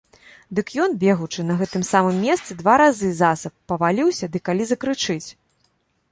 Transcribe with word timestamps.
Дык 0.59 0.67
ён, 0.83 0.93
бегучы, 1.01 1.43
на 1.49 1.57
гэтым 1.59 1.83
самым 1.89 2.15
месцы 2.27 2.57
два 2.61 2.77
разы 2.81 3.11
засаб 3.19 3.53
паваліўся 3.73 4.31
ды 4.37 4.41
калі 4.49 4.63
закрычыць! 4.71 5.29